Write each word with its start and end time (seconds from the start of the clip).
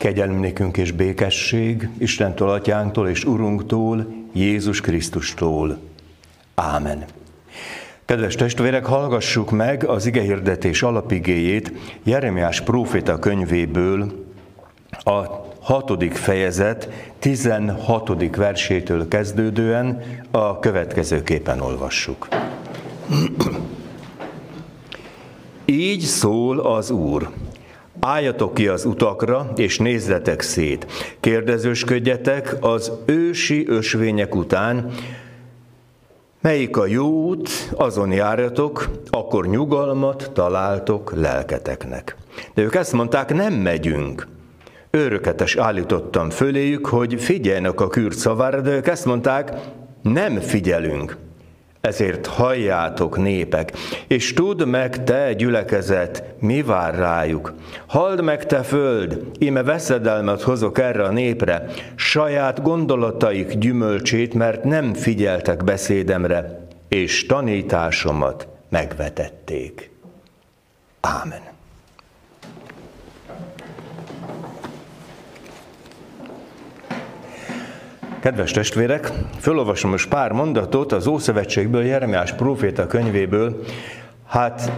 Kegyelmnékünk 0.00 0.76
és 0.76 0.92
békesség 0.92 1.88
Istentől, 1.98 2.48
Atyánktól 2.48 3.08
és 3.08 3.24
Urunktól, 3.24 4.06
Jézus 4.32 4.80
Krisztustól. 4.80 5.78
Ámen. 6.54 7.04
Kedves 8.04 8.34
testvérek, 8.34 8.84
hallgassuk 8.84 9.50
meg 9.50 9.84
az 9.84 10.06
igehirdetés 10.06 10.82
alapigéjét 10.82 11.72
Jeremiás 12.02 12.60
próféta 12.60 13.18
könyvéből, 13.18 14.26
a 14.90 15.24
hatodik 15.60 16.14
fejezet 16.14 16.88
16. 17.18 18.36
versétől 18.36 19.08
kezdődően 19.08 20.02
a 20.30 20.58
következőképpen 20.58 21.60
olvassuk. 21.60 22.28
Így 25.64 26.00
szól 26.00 26.58
az 26.58 26.90
Úr. 26.90 27.30
Álljatok 28.00 28.54
ki 28.54 28.68
az 28.68 28.84
utakra, 28.84 29.52
és 29.56 29.78
nézzetek 29.78 30.40
szét. 30.40 30.86
Kérdezősködjetek 31.20 32.56
az 32.60 32.92
ősi 33.06 33.68
ösvények 33.68 34.34
után, 34.34 34.92
Melyik 36.42 36.76
a 36.76 36.86
jó 36.86 37.06
út, 37.06 37.48
azon 37.76 38.12
járjatok, 38.12 38.90
akkor 39.10 39.46
nyugalmat 39.46 40.30
találtok 40.34 41.12
lelketeknek. 41.16 42.16
De 42.54 42.62
ők 42.62 42.74
ezt 42.74 42.92
mondták, 42.92 43.34
nem 43.34 43.52
megyünk. 43.52 44.26
Őröketes 44.90 45.56
állítottam 45.56 46.30
föléjük, 46.30 46.86
hogy 46.86 47.20
figyeljenek 47.22 47.80
a 47.80 47.88
kürt 47.88 48.16
szavára, 48.16 48.60
de 48.60 48.70
ők 48.70 48.86
ezt 48.86 49.04
mondták, 49.04 49.52
nem 50.02 50.40
figyelünk. 50.40 51.16
Ezért 51.80 52.26
halljátok 52.26 53.18
népek, 53.18 53.72
és 54.06 54.32
tudd 54.32 54.64
meg 54.64 55.04
te 55.04 55.32
gyülekezet, 55.32 56.24
mi 56.38 56.62
vár 56.62 56.94
rájuk. 56.94 57.54
Halld 57.86 58.22
meg 58.22 58.46
te 58.46 58.62
föld, 58.62 59.30
íme 59.38 59.62
veszedelmet 59.62 60.42
hozok 60.42 60.78
erre 60.78 61.04
a 61.04 61.10
népre, 61.10 61.64
saját 61.94 62.62
gondolataik 62.62 63.58
gyümölcsét, 63.58 64.34
mert 64.34 64.64
nem 64.64 64.94
figyeltek 64.94 65.64
beszédemre, 65.64 66.66
és 66.88 67.26
tanításomat 67.26 68.48
megvetették. 68.68 69.90
Ámen. 71.00 71.49
Kedves 78.20 78.50
testvérek, 78.50 79.12
felolvasom 79.38 79.90
most 79.90 80.08
pár 80.08 80.32
mondatot 80.32 80.92
az 80.92 81.06
Ószövetségből, 81.06 81.84
Jeremiás 81.84 82.32
próféta 82.32 82.86
könyvéből. 82.86 83.62
Hát 84.26 84.72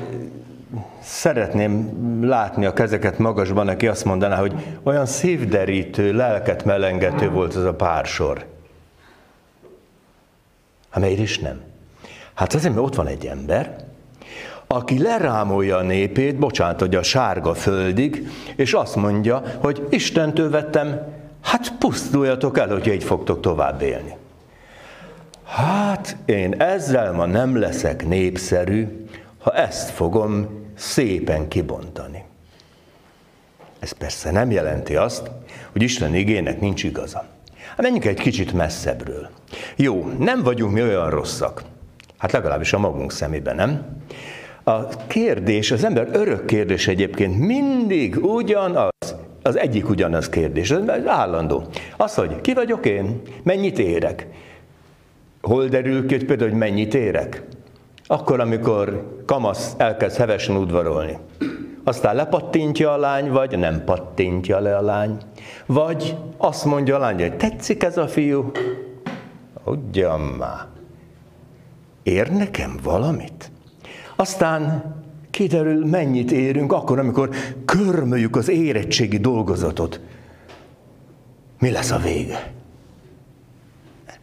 szeretném 1.01 1.91
látni 2.25 2.65
a 2.65 2.73
kezeket 2.73 3.19
magasban, 3.19 3.69
aki 3.69 3.89
azt 3.89 4.05
mondaná, 4.05 4.37
hogy 4.37 4.55
olyan 4.83 5.07
szívderítő, 5.07 6.13
lelket 6.13 6.65
melengető 6.65 7.31
volt 7.31 7.55
az 7.55 7.65
a 7.65 7.75
pársor. 7.75 8.45
Hát 10.91 11.03
miért 11.03 11.19
is 11.19 11.39
nem? 11.39 11.61
Hát 12.35 12.55
azért, 12.55 12.75
mert 12.75 12.87
ott 12.87 12.95
van 12.95 13.07
egy 13.07 13.27
ember, 13.27 13.77
aki 14.67 15.03
lerámolja 15.03 15.77
a 15.77 15.83
népét, 15.83 16.39
bocsánat, 16.39 16.81
hogy 16.81 16.95
a 16.95 17.03
sárga 17.03 17.55
földig, 17.55 18.29
és 18.57 18.73
azt 18.73 18.97
mondja, 18.97 19.43
hogy 19.59 19.87
Istentől 19.91 20.51
vettem 20.51 21.21
Hát 21.43 21.73
pusztuljatok 21.79 22.59
el, 22.59 22.69
hogy 22.69 22.87
így 22.87 23.05
fogtok 23.05 23.41
tovább 23.41 23.83
élni. 23.83 24.17
Hát 25.45 26.17
én 26.25 26.61
ezzel 26.61 27.13
ma 27.13 27.27
nem 27.27 27.59
leszek 27.59 28.07
népszerű, 28.07 29.07
ha 29.39 29.53
ezt 29.53 29.91
fogom 29.91 30.49
szépen 30.75 31.49
kibontani. 31.49 32.25
Ez 33.79 33.93
persze 33.93 34.31
nem 34.31 34.51
jelenti 34.51 34.97
azt, 34.97 35.31
hogy 35.73 35.83
Isten 35.83 36.15
igének 36.15 36.61
nincs 36.61 36.85
igaza. 36.85 37.25
Hát 37.69 37.83
menjünk 37.83 38.05
egy 38.05 38.21
kicsit 38.21 38.53
messzebbről. 38.53 39.29
Jó, 39.77 40.11
nem 40.19 40.43
vagyunk 40.43 40.73
mi 40.73 40.83
olyan 40.83 41.11
rosszak. 41.11 41.63
Hát 42.19 42.33
legalábbis 42.33 42.73
a 42.73 42.79
magunk 42.79 43.13
szemében, 43.13 43.55
nem? 43.55 44.01
A 44.65 44.87
kérdés, 45.07 45.71
az 45.71 45.85
ember 45.85 46.09
örök 46.13 46.47
kérdés 46.47 46.89
egyébként 46.89 47.39
mindig 47.39 48.25
ugyanaz 48.25 48.93
az 49.43 49.59
egyik 49.59 49.89
ugyanaz 49.89 50.29
kérdés, 50.29 50.71
ez 50.71 51.07
állandó. 51.07 51.63
Az, 51.97 52.15
hogy 52.15 52.41
ki 52.41 52.55
vagyok 52.55 52.87
én, 52.87 53.21
mennyit 53.43 53.79
érek. 53.79 54.27
Hol 55.41 55.67
derül 55.67 56.07
ki, 56.07 56.15
hogy 56.15 56.25
például, 56.25 56.51
hogy 56.51 56.59
mennyit 56.59 56.95
érek? 56.95 57.43
Akkor, 58.07 58.41
amikor 58.41 59.17
kamasz 59.27 59.75
elkezd 59.77 60.17
hevesen 60.17 60.57
udvarolni. 60.57 61.19
Aztán 61.85 62.15
lepattintja 62.15 62.93
a 62.93 62.97
lány, 62.97 63.31
vagy 63.31 63.59
nem 63.59 63.85
pattintja 63.85 64.59
le 64.59 64.77
a 64.77 64.83
lány. 64.83 65.17
Vagy 65.67 66.17
azt 66.37 66.65
mondja 66.65 66.97
a 66.97 66.99
lány, 66.99 67.21
hogy 67.21 67.37
tetszik 67.37 67.83
ez 67.83 67.97
a 67.97 68.09
fiú? 68.09 68.51
Ugyan 69.65 70.21
már. 70.21 70.67
Ér 72.03 72.31
nekem 72.31 72.79
valamit? 72.83 73.51
Aztán 74.17 74.85
kiderül, 75.33 75.87
mennyit 75.87 76.33
érünk 76.33 76.73
akkor, 76.73 76.99
amikor 76.99 77.31
körmöljük 77.65 78.37
az 78.37 78.49
érettségi 78.49 79.19
dolgozatot. 79.19 80.01
Mi 81.59 81.71
lesz 81.71 81.91
a 81.91 81.99
vége? 81.99 82.53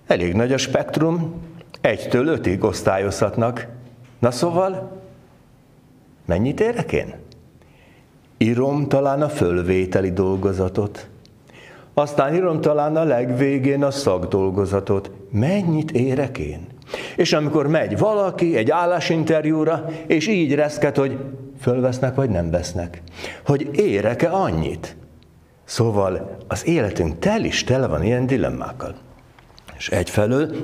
Elég 0.08 0.34
nagy 0.34 0.54
a 0.54 0.58
spektrum, 0.58 1.34
egytől 1.82 2.28
ötig 2.28 2.64
osztályozhatnak. 2.64 3.68
Na 4.20 4.32
szóval, 4.32 5.02
mennyit 6.26 6.60
érek 6.60 6.92
én? 6.92 7.14
Írom 8.38 8.88
talán 8.88 9.22
a 9.22 9.30
fölvételi 9.30 10.12
dolgozatot, 10.12 11.08
aztán 11.94 12.36
írom 12.36 12.62
talán 12.62 12.96
a 12.96 13.04
legvégén 13.04 13.84
a 13.84 13.92
szakdolgozatot. 13.92 15.12
Mennyit 15.32 15.92
érek 15.92 16.38
én? 16.38 16.68
És 17.16 17.34
amikor 17.34 17.68
megy 17.68 17.98
valaki 17.98 18.58
egy 18.58 18.72
állásinterjúra, 18.72 19.86
és 20.08 20.28
így 20.28 20.56
reszket, 20.56 20.98
hogy 20.98 21.18
fölvesznek 21.62 22.16
vagy 22.16 22.30
nem 22.30 22.50
vesznek. 22.50 23.02
Hogy 23.46 23.70
érek-e 23.74 24.32
annyit? 24.32 24.96
Szóval 25.64 26.38
az 26.48 26.68
életünk 26.68 27.20
tel 27.20 27.44
is 27.44 27.64
tele 27.64 27.88
van 27.88 28.04
ilyen 28.04 28.26
dilemmákkal. 28.26 28.96
És 29.78 29.90
egyfelől 29.90 30.56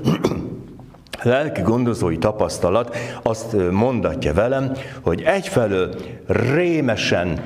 lelki 1.23 1.61
gondozói 1.61 2.17
tapasztalat 2.17 2.97
azt 3.21 3.55
mondatja 3.71 4.33
velem, 4.33 4.73
hogy 5.01 5.21
egyfelől 5.21 5.95
rémesen 6.27 7.41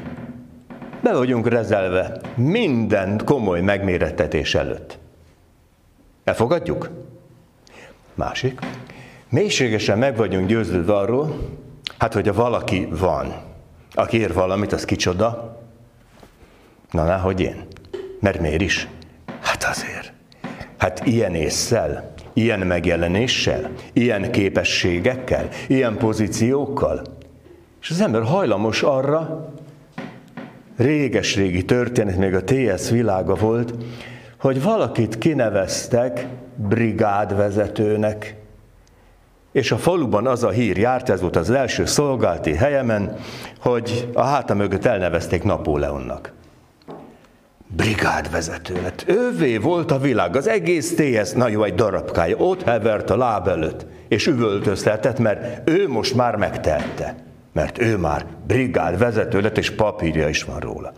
be 1.03 1.13
vagyunk 1.13 1.47
rezelve 1.47 2.21
minden 2.35 3.21
komoly 3.25 3.61
megmérettetés 3.61 4.55
előtt. 4.55 4.97
Elfogadjuk? 6.23 6.89
Másik. 8.19 8.59
Mélységesen 9.29 9.97
meg 9.97 10.17
vagyunk 10.17 10.47
győződve 10.47 10.95
arról, 10.95 11.37
hát 11.97 12.13
hogyha 12.13 12.33
valaki 12.33 12.87
van, 12.91 13.33
aki 13.93 14.17
ér 14.17 14.33
valamit, 14.33 14.73
az 14.73 14.85
kicsoda? 14.85 15.59
Na, 16.91 17.03
na, 17.03 17.17
hogy 17.17 17.41
én. 17.41 17.65
Mert 18.19 18.39
miért 18.39 18.61
is? 18.61 18.87
Hát 19.41 19.63
azért. 19.63 20.13
Hát 20.77 21.05
ilyen 21.05 21.35
észszel, 21.35 22.13
ilyen 22.33 22.59
megjelenéssel, 22.59 23.71
ilyen 23.93 24.31
képességekkel, 24.31 25.47
ilyen 25.67 25.97
pozíciókkal. 25.97 27.01
És 27.81 27.89
az 27.89 28.01
ember 28.01 28.23
hajlamos 28.23 28.81
arra, 28.81 29.53
réges-régi 30.77 31.65
történet, 31.65 32.17
még 32.17 32.33
a 32.33 32.43
TS 32.43 32.89
világa 32.89 33.35
volt, 33.35 33.73
hogy 34.39 34.63
valakit 34.63 35.17
kineveztek 35.17 36.27
brigádvezetőnek, 36.55 38.35
és 39.51 39.71
a 39.71 39.77
faluban 39.77 40.27
az 40.27 40.43
a 40.43 40.49
hír 40.49 40.77
járt, 40.77 41.09
ez 41.09 41.21
volt 41.21 41.35
az 41.35 41.49
első 41.49 41.85
szolgálti 41.85 42.53
helyemen, 42.53 43.15
hogy 43.59 44.09
a 44.13 44.23
háta 44.23 44.53
mögött 44.53 44.85
elnevezték 44.85 45.43
Napóleonnak. 45.43 46.31
Brigádvezető 47.67 48.81
lett. 48.81 49.03
Ővé 49.07 49.57
volt 49.57 49.91
a 49.91 49.99
világ, 49.99 50.35
az 50.35 50.47
egész 50.47 50.95
TS, 50.95 51.31
na 51.31 51.47
jó, 51.47 51.63
egy 51.63 51.75
darabkája, 51.75 52.35
ott 52.37 52.63
hevert 52.63 53.09
a 53.09 53.17
láb 53.17 53.47
előtt, 53.47 53.85
és 54.07 54.27
üvöltöztetett, 54.27 55.19
mert 55.19 55.69
ő 55.69 55.87
most 55.87 56.15
már 56.15 56.35
megtette, 56.35 57.15
mert 57.53 57.79
ő 57.79 57.97
már 57.97 58.25
brigádvezető 58.47 59.41
lett, 59.41 59.57
és 59.57 59.71
papírja 59.71 60.29
is 60.29 60.43
van 60.43 60.59
róla. 60.59 60.93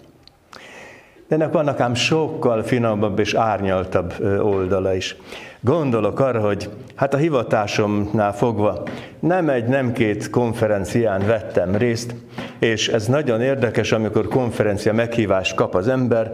De 1.32 1.38
ennek 1.38 1.54
vannak 1.54 1.80
ám 1.80 1.94
sokkal 1.94 2.64
finomabb 2.64 3.20
és 3.20 3.34
árnyaltabb 3.34 4.14
oldala 4.42 4.94
is. 4.94 5.16
Gondolok 5.60 6.20
arra, 6.20 6.40
hogy 6.40 6.70
hát 6.96 7.14
a 7.14 7.18
hivatásomnál 7.18 8.34
fogva 8.34 8.84
nem 9.20 9.50
egy, 9.50 9.66
nem 9.66 9.92
két 9.92 10.30
konferencián 10.30 11.26
vettem 11.26 11.76
részt, 11.76 12.16
és 12.60 12.88
ez 12.88 13.08
nagyon 13.08 13.42
érdekes, 13.42 13.92
amikor 13.92 14.28
konferencia 14.28 14.94
meghívást 14.94 15.56
kap 15.56 15.76
az 15.76 15.88
ember, 15.88 16.32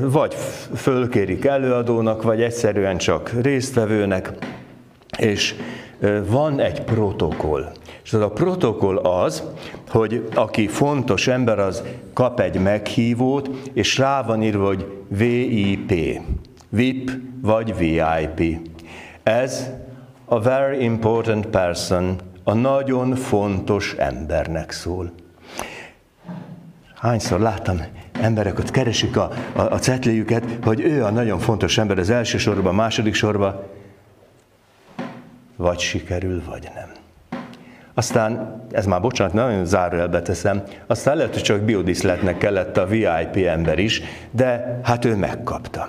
vagy 0.00 0.34
fölkérik 0.74 1.44
előadónak, 1.44 2.22
vagy 2.22 2.42
egyszerűen 2.42 2.96
csak 2.96 3.32
résztvevőnek, 3.42 4.32
és 5.18 5.54
van 6.26 6.60
egy 6.60 6.82
protokoll. 6.82 7.64
És 8.04 8.12
az 8.12 8.20
a 8.20 8.30
protokoll 8.30 8.96
az, 8.96 9.42
hogy 9.88 10.28
aki 10.34 10.68
fontos 10.68 11.26
ember, 11.26 11.58
az 11.58 11.82
kap 12.12 12.40
egy 12.40 12.60
meghívót, 12.60 13.50
és 13.72 13.98
rá 13.98 14.22
van 14.22 14.42
írva, 14.42 14.66
hogy 14.66 14.86
VIP, 15.08 16.20
VIP 16.68 17.10
vagy 17.40 17.76
VIP. 17.76 18.68
Ez 19.22 19.70
a 20.24 20.40
very 20.40 20.84
important 20.84 21.46
person, 21.46 22.20
a 22.44 22.54
nagyon 22.54 23.14
fontos 23.14 23.94
embernek 23.98 24.70
szól. 24.70 25.12
Hányszor 26.94 27.40
láttam 27.40 27.80
emberek 28.12 28.58
ott 28.58 28.70
keresik 28.70 29.16
a, 29.16 29.30
a, 29.52 29.60
a 29.60 29.78
cetléjüket, 29.78 30.44
hogy 30.62 30.80
ő 30.80 31.04
a 31.04 31.10
nagyon 31.10 31.38
fontos 31.38 31.78
ember 31.78 31.98
az 31.98 32.10
első 32.10 32.38
sorban, 32.38 32.74
második 32.74 33.14
sorban, 33.14 33.62
vagy 35.56 35.78
sikerül, 35.78 36.42
vagy 36.44 36.68
nem. 36.74 36.90
Aztán, 38.00 38.62
ez 38.70 38.86
már 38.86 39.00
bocsánat, 39.00 39.32
nagyon 39.32 39.64
zárójelbe 39.64 40.22
teszem, 40.22 40.62
aztán 40.86 41.16
lehet, 41.16 41.32
hogy 41.32 41.42
csak 41.42 41.60
biodiszletnek 41.60 42.38
kellett 42.38 42.76
a 42.76 42.86
VIP 42.86 43.36
ember 43.46 43.78
is, 43.78 44.02
de 44.30 44.80
hát 44.82 45.04
ő 45.04 45.16
megkapta. 45.16 45.88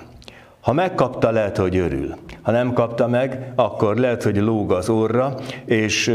Ha 0.60 0.72
megkapta, 0.72 1.30
lehet, 1.30 1.56
hogy 1.56 1.76
örül. 1.76 2.14
Ha 2.42 2.50
nem 2.50 2.72
kapta 2.72 3.08
meg, 3.08 3.52
akkor 3.54 3.96
lehet, 3.96 4.22
hogy 4.22 4.36
lóg 4.36 4.72
az 4.72 4.88
orra, 4.88 5.34
és 5.64 6.12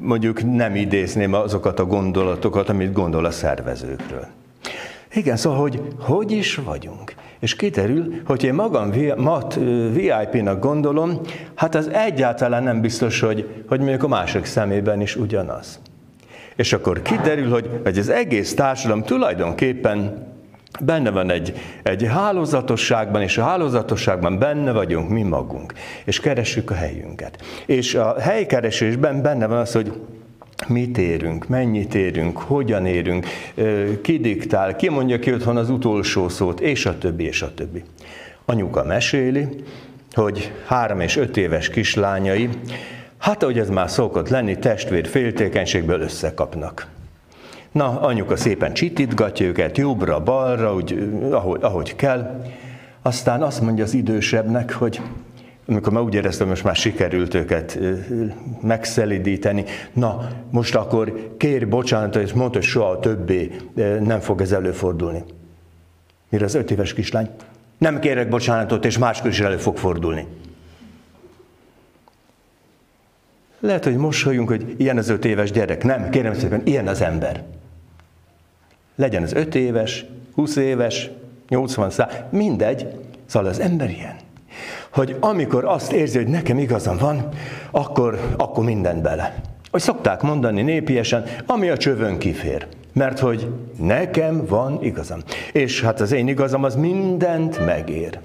mondjuk 0.00 0.54
nem 0.54 0.74
idézném 0.74 1.32
azokat 1.32 1.78
a 1.78 1.84
gondolatokat, 1.84 2.68
amit 2.68 2.92
gondol 2.92 3.24
a 3.24 3.30
szervezőkről. 3.30 4.26
Igen, 5.14 5.36
szóval, 5.36 5.58
hogy 5.58 5.82
hogy 5.98 6.30
is 6.30 6.54
vagyunk. 6.54 7.14
És 7.46 7.56
kiterül, 7.56 8.22
hogy 8.24 8.44
én 8.44 8.54
magam 8.54 8.92
mat 9.16 9.54
VIP-nak 9.92 10.60
gondolom, 10.60 11.20
hát 11.54 11.74
az 11.74 11.88
egyáltalán 11.88 12.62
nem 12.62 12.80
biztos, 12.80 13.20
hogy, 13.20 13.48
hogy 13.68 13.78
mondjuk 13.78 14.02
a 14.02 14.08
másik 14.08 14.44
szemében 14.44 15.00
is 15.00 15.16
ugyanaz. 15.16 15.80
És 16.56 16.72
akkor 16.72 17.02
kiderül, 17.02 17.50
hogy, 17.50 17.70
hogy 17.82 17.98
az 17.98 18.08
egész 18.08 18.54
társadalom 18.54 19.02
tulajdonképpen 19.02 20.26
benne 20.80 21.10
van 21.10 21.30
egy, 21.30 21.54
egy 21.82 22.06
hálózatosságban, 22.06 23.22
és 23.22 23.38
a 23.38 23.42
hálózatosságban 23.42 24.38
benne 24.38 24.72
vagyunk 24.72 25.08
mi 25.08 25.22
magunk, 25.22 25.72
és 26.04 26.20
keressük 26.20 26.70
a 26.70 26.74
helyünket. 26.74 27.42
És 27.66 27.94
a 27.94 28.20
helykeresésben 28.20 29.22
benne 29.22 29.46
van 29.46 29.58
az, 29.58 29.72
hogy 29.72 29.92
mit 30.68 30.98
érünk, 30.98 31.48
mennyit 31.48 31.94
érünk, 31.94 32.38
hogyan 32.38 32.86
érünk, 32.86 33.26
ki 34.02 34.18
diktál, 34.18 34.76
ki 34.76 34.88
mondja 34.88 35.18
ki 35.18 35.32
otthon 35.32 35.56
az 35.56 35.70
utolsó 35.70 36.28
szót, 36.28 36.60
és 36.60 36.86
a 36.86 36.98
többi, 36.98 37.24
és 37.24 37.42
a 37.42 37.54
többi. 37.54 37.82
Anyuka 38.44 38.84
meséli, 38.84 39.48
hogy 40.12 40.52
három 40.66 41.00
és 41.00 41.16
öt 41.16 41.36
éves 41.36 41.68
kislányai, 41.68 42.48
hát 43.18 43.42
ahogy 43.42 43.58
ez 43.58 43.68
már 43.68 43.90
szokott 43.90 44.28
lenni, 44.28 44.58
testvér 44.58 45.06
féltékenységből 45.06 46.00
összekapnak. 46.00 46.86
Na, 47.72 48.00
anyuka 48.00 48.36
szépen 48.36 48.72
csitítgatja 48.72 49.46
őket 49.46 49.78
jobbra-balra, 49.78 50.68
ahogy, 51.30 51.58
ahogy 51.60 51.96
kell. 51.96 52.44
Aztán 53.02 53.42
azt 53.42 53.60
mondja 53.60 53.84
az 53.84 53.94
idősebbnek, 53.94 54.72
hogy 54.72 55.00
amikor 55.66 55.92
már 55.92 56.02
úgy 56.02 56.14
éreztem, 56.14 56.48
most 56.48 56.64
már 56.64 56.76
sikerült 56.76 57.34
őket 57.34 57.78
megszelidíteni, 58.60 59.64
na, 59.92 60.28
most 60.50 60.74
akkor 60.74 61.34
kér 61.36 61.68
bocsánatot, 61.68 62.22
és 62.22 62.32
mondta, 62.32 62.58
hogy 62.58 62.66
soha 62.66 63.00
többé 63.00 63.56
nem 64.00 64.20
fog 64.20 64.40
ez 64.40 64.52
előfordulni. 64.52 65.24
Mire 66.28 66.44
az 66.44 66.54
öt 66.54 66.70
éves 66.70 66.92
kislány? 66.92 67.30
Nem 67.78 68.00
kérek 68.00 68.28
bocsánatot, 68.28 68.84
és 68.84 68.98
máskor 68.98 69.30
is 69.30 69.40
elő 69.40 69.56
fog 69.56 69.76
fordulni. 69.76 70.26
Lehet, 73.60 73.84
hogy 73.84 73.96
mosolyunk, 73.96 74.48
hogy 74.48 74.74
ilyen 74.76 74.98
az 74.98 75.08
öt 75.08 75.24
éves 75.24 75.50
gyerek. 75.50 75.84
Nem, 75.84 76.10
kérem 76.10 76.34
szépen, 76.34 76.60
ilyen 76.64 76.88
az 76.88 77.00
ember. 77.00 77.44
Legyen 78.94 79.22
az 79.22 79.32
öt 79.32 79.54
éves, 79.54 80.04
20 80.34 80.56
éves, 80.56 81.10
80 81.48 81.90
szá, 81.90 82.28
mindegy, 82.30 82.86
szóval 83.26 83.48
az 83.48 83.60
ember 83.60 83.90
ilyen. 83.90 84.25
Hogy 84.96 85.16
amikor 85.20 85.64
azt 85.64 85.92
érzi, 85.92 86.16
hogy 86.16 86.26
nekem 86.26 86.58
igazam 86.58 86.96
van, 86.96 87.28
akkor, 87.70 88.20
akkor 88.36 88.64
mindent 88.64 89.02
bele. 89.02 89.34
Hogy 89.70 89.80
szokták 89.80 90.22
mondani 90.22 90.62
népiesen, 90.62 91.24
ami 91.46 91.68
a 91.68 91.76
csövön 91.76 92.18
kifér. 92.18 92.66
Mert 92.92 93.18
hogy 93.18 93.48
nekem 93.80 94.44
van 94.46 94.78
igazam. 94.82 95.20
És 95.52 95.82
hát 95.82 96.00
az 96.00 96.12
én 96.12 96.28
igazam 96.28 96.64
az 96.64 96.74
mindent 96.74 97.66
megér. 97.66 98.18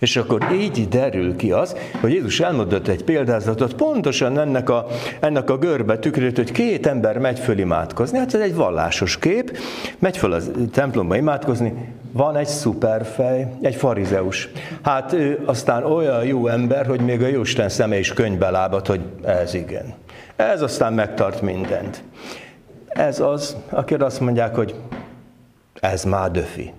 És 0.00 0.16
akkor 0.16 0.46
így 0.52 0.88
derül 0.88 1.36
ki 1.36 1.52
az, 1.52 1.76
hogy 2.00 2.12
Jézus 2.12 2.40
elmondott 2.40 2.88
egy 2.88 3.04
példázatot, 3.04 3.74
pontosan 3.74 4.38
ennek 4.38 4.70
a, 4.70 4.86
ennek 5.20 5.50
a 5.50 5.58
görbe 5.58 5.98
tükrét, 5.98 6.36
hogy 6.36 6.52
két 6.52 6.86
ember 6.86 7.18
megy 7.18 7.38
föl 7.38 7.58
imádkozni. 7.58 8.18
Hát 8.18 8.34
ez 8.34 8.40
egy 8.40 8.54
vallásos 8.54 9.18
kép, 9.18 9.58
megy 9.98 10.16
föl 10.16 10.32
a 10.32 10.40
templomba 10.72 11.16
imádkozni, 11.16 11.94
van 12.12 12.36
egy 12.36 12.46
szuperfej, 12.46 13.52
egy 13.60 13.74
farizeus. 13.74 14.48
Hát 14.82 15.12
ő 15.12 15.42
aztán 15.44 15.84
olyan 15.84 16.24
jó 16.24 16.46
ember, 16.46 16.86
hogy 16.86 17.00
még 17.00 17.22
a 17.22 17.26
Jóisten 17.26 17.68
szeme 17.68 17.98
is 17.98 18.12
könyvbe 18.12 18.50
lábat, 18.50 18.86
hogy 18.86 19.00
ez 19.24 19.54
igen. 19.54 19.94
Ez 20.36 20.62
aztán 20.62 20.92
megtart 20.92 21.42
mindent. 21.42 22.02
Ez 22.88 23.20
az, 23.20 23.56
akire 23.68 24.04
azt 24.04 24.20
mondják, 24.20 24.54
hogy 24.54 24.74
ez 25.80 26.04
már 26.04 26.30
döfi 26.30 26.72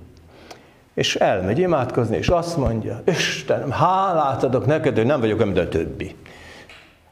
és 0.94 1.16
elmegy 1.16 1.60
imádkozni, 1.60 2.18
és 2.18 2.28
azt 2.28 2.58
mondja, 2.58 3.02
Istenem, 3.06 3.72
hálát 3.72 4.44
adok 4.44 4.66
neked, 4.66 4.96
hogy 4.96 5.06
nem 5.06 5.20
vagyok, 5.20 5.44
mint 5.44 5.58
a 5.58 5.68
többi. 5.68 6.16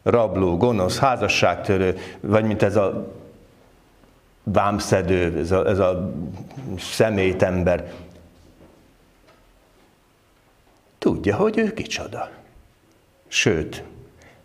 Rabló, 0.04 0.58
gonosz, 0.58 1.00
házasságtörő, 1.00 1.98
vagy 2.20 2.44
mint 2.44 2.64
ez 2.64 2.76
a 2.76 3.14
vámszedő, 4.44 5.38
ez 5.38 5.52
a, 5.52 5.68
ez 5.68 5.80
a 5.80 6.12
szemétember. 6.78 7.92
Tudja, 10.98 11.36
hogy 11.36 11.58
ő 11.58 11.74
kicsoda. 11.74 12.30
Sőt, 13.28 13.84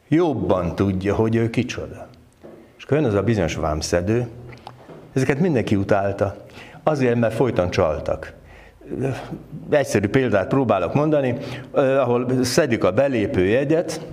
jobban 0.09 0.75
tudja, 0.75 1.15
hogy 1.15 1.35
ő 1.35 1.51
kicsoda. 1.51 2.09
És 2.77 2.85
akkor 2.85 2.97
jön 2.97 3.07
az 3.07 3.15
a 3.15 3.23
bizonyos 3.23 3.55
vámszedő, 3.55 4.29
ezeket 5.13 5.39
mindenki 5.39 5.77
utálta, 5.77 6.37
azért, 6.83 7.19
mert 7.19 7.35
folyton 7.35 7.71
csaltak 7.71 8.33
egyszerű 9.71 10.09
példát 10.09 10.49
próbálok 10.49 10.95
mondani, 10.95 11.37
ahol 11.73 12.45
szedik 12.45 12.85
a 12.85 12.93
belépőjegyet, 12.93 14.07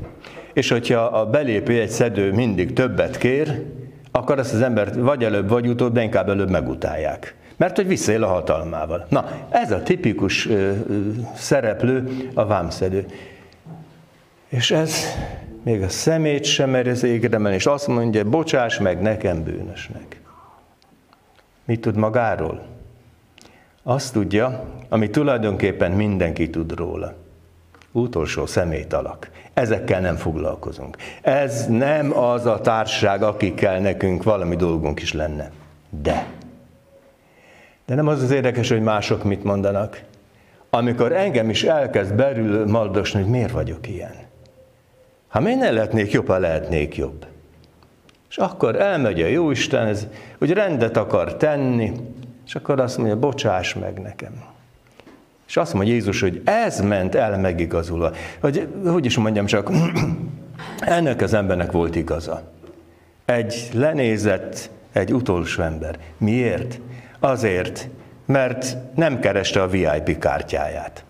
és 0.54 0.70
hogyha 0.70 1.02
a 1.02 1.26
belépőjegy 1.26 1.90
szedő 1.90 2.32
mindig 2.32 2.74
többet 2.74 3.18
kér, 3.18 3.66
akkor 4.12 4.40
ezt 4.40 4.54
az 4.54 4.62
embert 4.62 4.96
vagy 4.96 5.24
előbb, 5.24 5.50
vagy 5.50 5.68
utóbb, 5.68 5.94
de 5.94 6.02
inkább 6.02 6.30
előbb 6.30 6.50
megutálják. 6.50 7.36
Mert 7.58 7.76
hogy 7.76 7.88
visszaél 7.88 8.24
a 8.24 8.28
hatalmával. 8.28 9.06
Na, 9.10 9.30
ez 9.50 9.72
a 9.72 9.84
tipikus 9.84 10.48
ö, 10.48 10.72
szereplő, 11.36 12.28
a 12.34 12.46
vámszedő. 12.46 13.06
És 14.50 14.72
ez 14.72 14.96
még 15.64 15.82
a 15.82 15.90
szemét 15.90 16.44
sem 16.44 16.70
mer 16.70 16.88
az 16.88 17.04
égre 17.04 17.54
és 17.54 17.66
azt 17.66 17.88
mondja, 17.88 18.30
bocsáss 18.30 18.80
meg 18.80 19.02
nekem 19.02 19.44
bűnösnek. 19.44 20.22
Mit 21.66 21.82
tud 21.82 21.96
magáról? 21.96 22.62
Azt 23.84 24.14
tudja, 24.14 24.64
ami 24.90 25.10
tulajdonképpen 25.10 25.92
mindenki 25.92 26.50
tud 26.50 26.72
róla. 26.72 27.14
Utolsó 27.92 28.46
szemét 28.46 28.94
alak. 28.94 29.30
Ezekkel 29.54 30.02
nem 30.02 30.16
foglalkozunk. 30.16 30.98
Ez 31.22 31.68
nem 31.68 32.18
az 32.18 32.46
a 32.46 32.60
társaság, 32.62 33.24
akikkel 33.24 33.80
nekünk 33.80 34.24
valami 34.24 34.56
dolgunk 34.56 35.02
is 35.02 35.14
lenne. 35.14 35.52
De. 35.90 36.28
De 37.86 37.96
nem 37.96 38.08
az 38.08 38.24
az 38.24 38.32
érdekes, 38.32 38.70
hogy 38.70 38.82
mások 38.82 39.24
mit 39.24 39.44
mondanak. 39.44 40.02
Amikor 40.70 41.12
engem 41.12 41.50
is 41.50 41.64
elkezd 41.64 42.14
belül 42.14 42.68
maldosni, 42.68 43.22
hogy 43.22 43.30
miért 43.30 43.52
vagyok 43.52 43.88
ilyen. 43.88 44.16
Ha 45.28 45.40
miért 45.40 45.60
ne 45.60 45.72
lehetnék 45.72 46.12
jobb, 46.12 46.28
ha 46.28 46.38
lehetnék 46.38 46.96
jobb. 46.96 47.26
És 48.30 48.38
akkor 48.38 48.76
elmegy 48.82 49.22
a 49.22 49.28
Jóisten, 49.28 49.88
ez, 49.88 50.08
hogy 50.38 50.52
rendet 50.52 50.98
akar 50.98 51.36
tenni, 51.36 51.92
és 52.46 52.56
akkor 52.56 52.80
azt 52.80 52.98
mondja, 52.98 53.20
bocsáss 53.20 53.74
meg 53.74 54.02
nekem. 54.02 54.44
És 55.48 55.58
azt 55.58 55.74
mondja 55.74 55.94
Jézus, 55.94 56.22
hogy 56.22 56.42
ez 56.44 56.80
ment 56.80 57.16
el 57.16 57.38
megigazulva. 57.38 58.12
Hogy, 58.40 58.68
hogy 58.86 59.06
is 59.06 59.18
mondjam 59.18 59.46
csak, 59.46 59.70
ennek 60.80 61.22
az 61.22 61.34
embernek 61.34 61.72
volt 61.72 61.96
igaza. 61.96 62.52
Egy 63.26 63.70
lenézett, 63.74 64.70
egy 64.92 65.14
utolsó 65.14 65.64
ember. 65.64 66.00
Miért? 66.18 66.80
Azért, 67.20 67.90
mert 68.26 68.78
nem 68.96 69.20
kereste 69.20 69.62
a 69.62 69.68
VIP 69.68 70.18
kártyáját. 70.18 71.04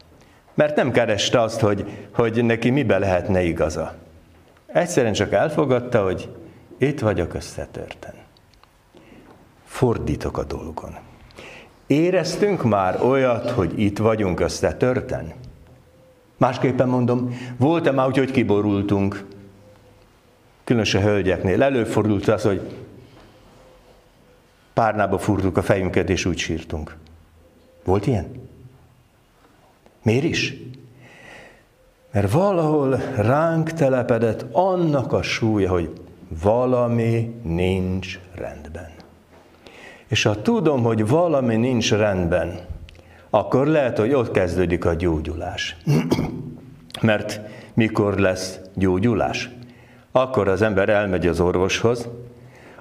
Mert 0.54 0.76
nem 0.76 0.92
kereste 0.92 1.42
azt, 1.42 1.60
hogy, 1.60 2.08
hogy 2.12 2.44
neki 2.44 2.70
mibe 2.70 2.98
lehetne 2.98 3.42
igaza. 3.42 3.94
Egyszerűen 4.66 5.14
csak 5.14 5.32
elfogadta, 5.32 6.04
hogy 6.04 6.30
itt 6.78 7.00
vagyok 7.00 7.34
összetörten. 7.34 8.14
Fordítok 9.66 10.38
a 10.38 10.44
dolgon. 10.44 10.98
Éreztünk 11.92 12.64
már 12.64 13.02
olyat, 13.02 13.50
hogy 13.50 13.80
itt 13.80 13.98
vagyunk 13.98 14.40
összetörten? 14.40 15.34
Másképpen 16.38 16.88
mondom, 16.88 17.38
volt-e 17.58 17.92
már 17.92 18.08
úgy, 18.08 18.18
hogy 18.18 18.32
kiborultunk? 18.32 19.26
különösen 20.72 21.02
hölgyeknél. 21.02 21.64
Előfordult 21.64 22.28
az, 22.28 22.44
hogy 22.44 22.62
párnába 24.74 25.18
furtuk 25.18 25.58
a 25.58 25.62
fejünket, 25.62 26.10
és 26.10 26.26
úgy 26.26 26.38
sírtunk. 26.38 26.96
Volt 27.84 28.08
ilyen? 28.08 28.32
Miért 30.04 30.24
is? 30.24 30.56
Mert 32.12 32.32
valahol 32.32 32.96
ránk 33.16 33.72
telepedett 33.72 34.46
annak 34.52 35.14
a 35.14 35.22
súlya, 35.22 35.70
hogy 35.70 35.90
valami 36.42 37.36
nincs 37.44 38.20
rendben. 38.36 39.01
És 40.12 40.24
ha 40.24 40.42
tudom, 40.42 40.84
hogy 40.84 41.08
valami 41.08 41.56
nincs 41.56 41.92
rendben, 41.92 42.60
akkor 43.30 43.68
lehet, 43.68 43.98
hogy 43.98 44.14
ott 44.14 44.32
kezdődik 44.32 44.86
a 44.86 44.94
gyógyulás. 44.94 45.78
Mert 47.02 47.40
mikor 47.74 48.18
lesz 48.18 48.60
gyógyulás? 48.74 49.50
Akkor 50.12 50.48
az 50.48 50.62
ember 50.62 50.90
elmegy 50.90 51.28
az 51.28 51.40
orvoshoz, 51.40 52.08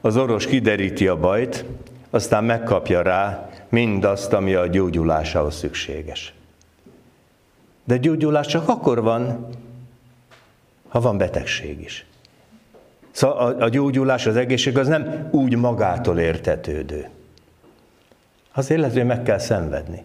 az 0.00 0.16
orvos 0.16 0.46
kideríti 0.46 1.08
a 1.08 1.16
bajt, 1.16 1.64
aztán 2.10 2.44
megkapja 2.44 3.02
rá 3.02 3.50
mindazt, 3.68 4.32
ami 4.32 4.54
a 4.54 4.66
gyógyulásához 4.66 5.54
szükséges. 5.54 6.34
De 7.84 7.96
gyógyulás 7.96 8.46
csak 8.46 8.68
akkor 8.68 9.02
van, 9.02 9.48
ha 10.88 11.00
van 11.00 11.18
betegség 11.18 11.80
is. 11.80 12.06
Szóval 13.10 13.36
a, 13.36 13.64
a 13.64 13.68
gyógyulás, 13.68 14.26
az 14.26 14.36
egészség 14.36 14.78
az 14.78 14.88
nem 14.88 15.28
úgy 15.30 15.56
magától 15.56 16.18
értetődő. 16.18 17.08
Lehet, 18.54 18.92
hogy 18.92 19.06
meg 19.06 19.22
kell 19.22 19.38
szenvedni. 19.38 20.04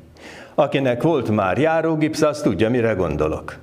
Akinek 0.55 1.01
volt 1.01 1.29
már 1.29 1.57
járógipsz, 1.57 2.21
az 2.21 2.41
tudja, 2.41 2.69
mire 2.69 2.93
gondolok. 2.93 3.57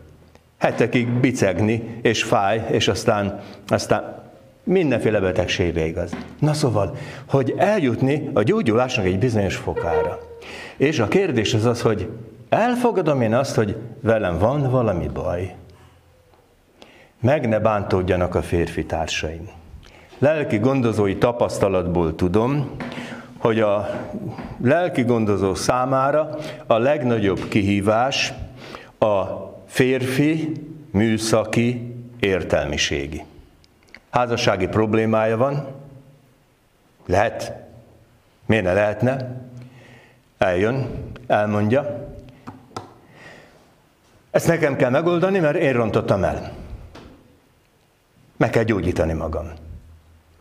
Hetekig 0.59 1.09
bicegni, 1.09 1.99
és 2.03 2.23
fáj, 2.23 2.67
és 2.71 2.89
aztán, 2.89 3.41
aztán 3.69 4.23
mindenféle 4.65 5.21
betegségre 5.21 5.87
igaz. 5.87 6.13
Na 6.39 6.53
szóval, 6.53 6.97
hogy 7.29 7.55
eljutni 7.57 8.31
a 8.35 8.43
gyógyulásnak 8.43 9.05
egy 9.05 9.19
bizonyos 9.19 9.57
fokára. 9.57 10.19
És 10.77 10.99
a 10.99 11.09
kérdés 11.09 11.55
az 11.55 11.65
az, 11.65 11.81
hogy 11.81 12.09
elfogadom 12.49 13.21
én 13.21 13.35
azt, 13.35 13.55
hogy 13.55 13.77
velem 14.01 14.39
van 14.39 14.71
valami 14.71 15.09
baj. 15.09 15.55
Meg 17.21 17.49
ne 17.49 17.59
bántódjanak 17.59 18.35
a 18.35 18.43
férfi 18.43 18.85
társaim. 18.87 19.49
Lelki 20.19 20.59
gondozói 20.59 21.17
tapasztalatból 21.17 22.15
tudom, 22.15 22.77
hogy 23.43 23.61
a 23.61 23.89
lelki 24.61 25.03
gondozó 25.03 25.55
számára 25.55 26.39
a 26.67 26.79
legnagyobb 26.79 27.49
kihívás 27.49 28.33
a 28.99 29.25
férfi 29.67 30.53
műszaki 30.91 31.95
értelmiségi. 32.21 33.25
Házassági 34.11 34.67
problémája 34.67 35.37
van, 35.37 35.67
lehet, 37.07 37.53
miért 38.47 38.65
ne 38.65 38.73
lehetne, 38.73 39.41
eljön, 40.39 40.89
elmondja, 41.27 42.09
ezt 44.31 44.47
nekem 44.47 44.77
kell 44.77 44.91
megoldani, 44.91 45.39
mert 45.39 45.57
én 45.57 45.73
rontottam 45.73 46.25
el. 46.25 46.53
Meg 48.37 48.51
kell 48.51 48.63
gyógyítani 48.63 49.13
magam. 49.13 49.53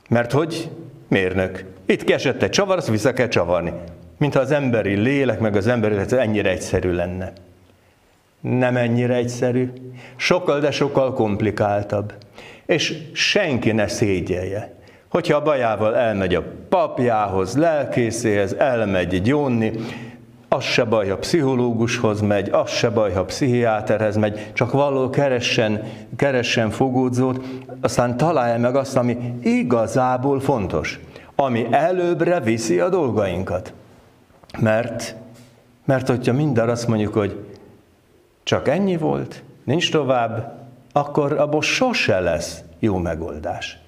Mert 0.09 0.31
hogy 0.31 0.71
mérnök. 1.07 1.65
Itt 1.91 2.03
kiesett 2.03 2.41
egy 2.41 2.49
csavar, 2.49 2.77
azt 2.77 2.87
vissza 2.87 3.13
kell 3.13 3.27
csavarni. 3.27 3.73
Mintha 4.17 4.39
az 4.39 4.51
emberi 4.51 4.95
lélek, 4.95 5.39
meg 5.39 5.55
az 5.55 5.67
emberi 5.67 5.93
lélek 5.93 6.11
ennyire 6.11 6.49
egyszerű 6.49 6.91
lenne. 6.91 7.33
Nem 8.39 8.77
ennyire 8.77 9.13
egyszerű. 9.13 9.71
Sokkal, 10.15 10.59
de 10.59 10.71
sokkal 10.71 11.13
komplikáltabb. 11.13 12.13
És 12.65 12.97
senki 13.13 13.71
ne 13.71 13.87
szégyelje. 13.87 14.73
Hogyha 15.09 15.37
a 15.37 15.41
bajával 15.41 15.95
elmegy 15.95 16.35
a 16.35 16.43
papjához, 16.69 17.57
lelkészéhez, 17.57 18.53
elmegy 18.53 19.21
gyónni, 19.21 19.71
az 20.47 20.63
se 20.63 20.83
baj, 20.83 21.07
ha 21.07 21.17
pszichológushoz 21.17 22.21
megy, 22.21 22.49
az 22.49 22.69
se 22.69 22.89
baj, 22.89 23.11
ha 23.11 23.25
pszichiáterhez 23.25 24.15
megy, 24.15 24.51
csak 24.53 24.71
való 24.71 25.09
keressen, 25.09 25.83
keressen 26.15 26.69
fogódzót, 26.69 27.45
aztán 27.81 28.17
találja 28.17 28.57
meg 28.57 28.75
azt, 28.75 28.97
ami 28.97 29.17
igazából 29.43 30.39
fontos, 30.39 30.99
ami 31.43 31.67
előbbre 31.71 32.39
viszi 32.39 32.79
a 32.79 32.89
dolgainkat. 32.89 33.73
Mert, 34.59 35.15
mert 35.85 36.07
hogyha 36.07 36.33
minden 36.33 36.69
azt 36.69 36.87
mondjuk, 36.87 37.13
hogy 37.13 37.45
csak 38.43 38.67
ennyi 38.67 38.97
volt, 38.97 39.43
nincs 39.63 39.91
tovább, 39.91 40.59
akkor 40.91 41.31
abból 41.31 41.61
sose 41.61 42.19
lesz 42.19 42.61
jó 42.79 42.97
megoldás. 42.97 43.79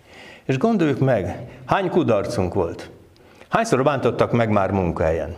És 0.45 0.57
gondoljuk 0.57 0.99
meg, 0.99 1.47
hány 1.65 1.89
kudarcunk 1.89 2.53
volt? 2.53 2.89
Hányszor 3.49 3.83
bántottak 3.83 4.31
meg 4.31 4.49
már 4.49 4.71
munkahelyen? 4.71 5.35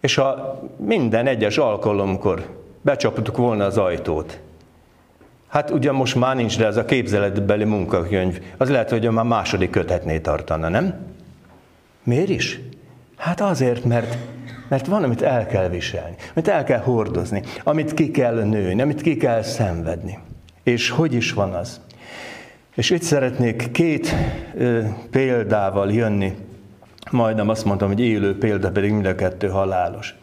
És 0.00 0.14
ha 0.14 0.60
minden 0.76 1.26
egyes 1.26 1.58
alkalomkor 1.58 2.48
becsaptuk 2.80 3.36
volna 3.36 3.64
az 3.64 3.78
ajtót, 3.78 4.40
hát 5.54 5.70
ugye 5.70 5.92
most 5.92 6.14
már 6.14 6.36
nincs, 6.36 6.58
de 6.58 6.66
ez 6.66 6.76
a 6.76 6.84
képzeletbeli 6.84 7.64
munkakönyv, 7.64 8.40
az 8.56 8.70
lehet, 8.70 8.90
hogy 8.90 9.10
már 9.10 9.24
második 9.24 9.70
kötetné 9.70 10.18
tartana, 10.18 10.68
nem? 10.68 10.94
Miért 12.02 12.28
is? 12.28 12.60
Hát 13.16 13.40
azért, 13.40 13.84
mert, 13.84 14.16
mert 14.68 14.86
van, 14.86 15.02
amit 15.02 15.22
el 15.22 15.46
kell 15.46 15.68
viselni, 15.68 16.14
amit 16.34 16.48
el 16.48 16.64
kell 16.64 16.80
hordozni, 16.80 17.42
amit 17.62 17.94
ki 17.94 18.10
kell 18.10 18.42
nőni, 18.42 18.82
amit 18.82 19.00
ki 19.00 19.16
kell 19.16 19.42
szenvedni. 19.42 20.18
És 20.62 20.90
hogy 20.90 21.14
is 21.14 21.32
van 21.32 21.52
az? 21.52 21.80
És 22.74 22.90
itt 22.90 23.02
szeretnék 23.02 23.70
két 23.70 24.14
ö, 24.54 24.82
példával 25.10 25.92
jönni 25.92 26.36
majdnem 27.10 27.48
azt 27.48 27.64
mondtam, 27.64 27.88
hogy 27.88 28.00
élő 28.00 28.38
példa, 28.38 28.70
pedig 28.70 28.92
mind 28.92 29.06
a 29.06 29.14
kettő 29.14 29.48
halálos. 29.48 30.14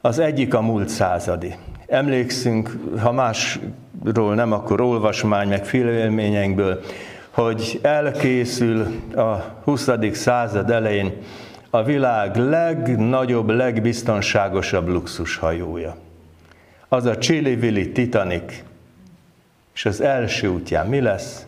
Az 0.00 0.18
egyik 0.18 0.54
a 0.54 0.60
múlt 0.60 0.88
századi. 0.88 1.54
Emlékszünk, 1.92 2.78
ha 2.98 3.12
másról 3.12 4.34
nem, 4.34 4.52
akkor 4.52 4.80
olvasmány, 4.80 5.48
meg 5.48 5.64
filmélményeinkből, 5.64 6.80
hogy 7.30 7.78
elkészül 7.82 8.86
a 9.14 9.36
20. 9.64 9.88
század 10.12 10.70
elején 10.70 11.12
a 11.70 11.82
világ 11.82 12.36
legnagyobb, 12.36 13.48
legbiztonságosabb 13.48 14.88
luxushajója. 14.88 15.96
Az 16.88 17.04
a 17.04 17.18
Chili 17.18 17.92
Titanic, 17.92 18.62
és 19.74 19.84
az 19.84 20.00
első 20.00 20.48
útján 20.48 20.86
mi 20.86 21.00
lesz? 21.00 21.46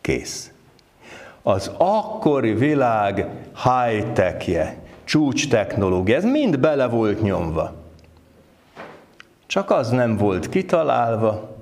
Kész 0.00 0.52
az 1.42 1.70
akkori 1.76 2.54
világ 2.54 3.26
high-techje, 3.64 4.76
csúcs 5.04 5.48
technológia, 5.48 6.16
ez 6.16 6.24
mind 6.24 6.58
bele 6.58 6.86
volt 6.86 7.22
nyomva. 7.22 7.79
Csak 9.50 9.70
az 9.70 9.88
nem 9.90 10.16
volt 10.16 10.48
kitalálva, 10.48 11.56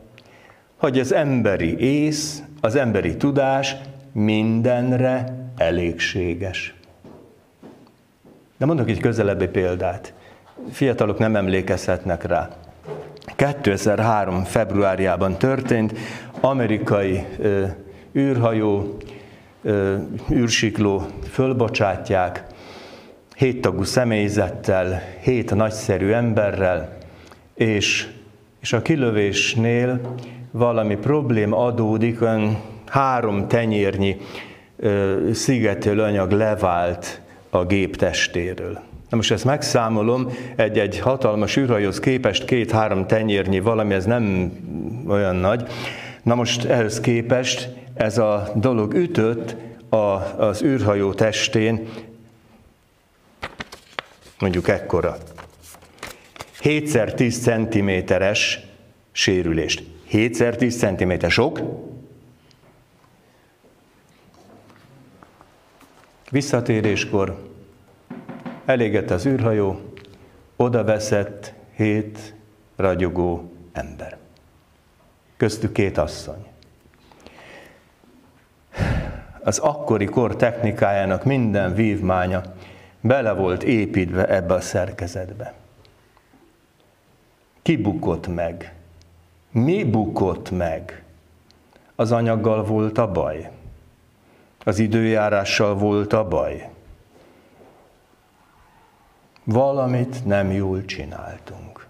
hogy 0.76 0.98
az 0.98 1.12
emberi 1.12 1.78
ész, 1.78 2.42
az 2.60 2.74
emberi 2.74 3.16
tudás 3.16 3.76
mindenre 4.12 5.34
elégséges. 5.56 6.74
De 8.56 8.66
mondok 8.66 8.88
egy 8.88 9.00
közelebbi 9.00 9.46
példát. 9.46 10.12
Fiatalok 10.70 11.18
nem 11.18 11.36
emlékezhetnek 11.36 12.24
rá. 12.24 12.48
2003. 13.36 14.44
februárjában 14.44 15.36
történt, 15.38 15.92
amerikai 16.40 17.24
ö, 17.38 17.64
űrhajó 18.16 18.96
űrsikló 20.30 21.06
fölbocsátják, 21.30 22.44
héttagú 23.36 23.82
személyzettel, 23.82 25.02
hét 25.20 25.54
nagyszerű 25.54 26.10
emberrel, 26.10 26.97
és, 27.58 28.06
és 28.60 28.72
a 28.72 28.82
kilövésnél 28.82 30.14
valami 30.50 30.96
probléma 30.96 31.64
adódik, 31.64 32.22
olyan 32.22 32.58
három 32.86 33.48
tenyérnyi 33.48 34.16
szigetölő 35.32 36.02
anyag 36.02 36.30
levált 36.30 37.20
a 37.50 37.64
gép 37.64 37.96
testéről. 37.96 38.80
Na 39.08 39.16
most 39.16 39.30
ezt 39.30 39.44
megszámolom, 39.44 40.30
egy-egy 40.56 40.98
hatalmas 40.98 41.56
űrhajóhoz 41.56 42.00
képest 42.00 42.44
két-három 42.44 43.06
tenyérnyi 43.06 43.60
valami, 43.60 43.94
ez 43.94 44.04
nem 44.04 44.52
olyan 45.08 45.36
nagy. 45.36 45.68
Na 46.22 46.34
most 46.34 46.64
ehhez 46.64 47.00
képest 47.00 47.68
ez 47.94 48.18
a 48.18 48.52
dolog 48.54 48.94
ütött 48.94 49.56
a, 49.88 49.96
az 50.36 50.62
űrhajó 50.62 51.12
testén, 51.12 51.88
mondjuk 54.38 54.68
ekkora. 54.68 55.16
7x10 56.68 58.08
cm-es 58.10 58.60
sérülést. 59.12 59.82
7x10 60.10 61.20
cm 61.20 61.26
sok? 61.28 61.60
Visszatéréskor 66.30 67.48
elégett 68.64 69.10
az 69.10 69.26
űrhajó, 69.26 69.92
oda 70.56 70.84
veszett 70.84 71.52
hét 71.76 72.34
ragyogó 72.76 73.52
ember. 73.72 74.16
Köztük 75.36 75.72
két 75.72 75.98
asszony. 75.98 76.46
az 79.42 79.58
akkori 79.58 80.04
kor 80.04 80.36
technikájának 80.36 81.24
minden 81.24 81.74
vívmánya 81.74 82.42
bele 83.00 83.32
volt 83.32 83.62
építve 83.62 84.26
ebbe 84.26 84.54
a 84.54 84.60
szerkezetbe. 84.60 85.57
Ki 87.68 87.76
bukott 87.76 88.26
meg? 88.26 88.74
Mi 89.50 89.84
bukott 89.84 90.50
meg? 90.50 91.02
Az 91.94 92.12
anyaggal 92.12 92.64
volt 92.64 92.98
a 92.98 93.10
baj? 93.10 93.50
Az 94.64 94.78
időjárással 94.78 95.74
volt 95.74 96.12
a 96.12 96.28
baj? 96.28 96.68
Valamit 99.44 100.24
nem 100.24 100.52
jól 100.52 100.84
csináltunk. 100.84 101.86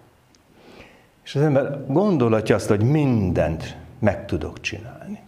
És 1.24 1.34
az 1.34 1.42
ember 1.42 1.86
gondolatja 1.86 2.54
azt, 2.54 2.68
hogy 2.68 2.82
mindent 2.82 3.76
meg 3.98 4.26
tudok 4.26 4.60
csinálni. 4.60 5.20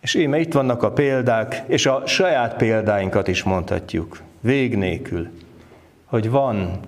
És 0.00 0.14
íme 0.14 0.38
itt 0.38 0.52
vannak 0.52 0.82
a 0.82 0.92
példák, 0.92 1.62
és 1.66 1.86
a 1.86 2.06
saját 2.06 2.56
példáinkat 2.56 3.28
is 3.28 3.42
mondhatjuk, 3.42 4.22
vég 4.40 4.76
nélkül, 4.76 5.28
hogy 6.04 6.30
van, 6.30 6.80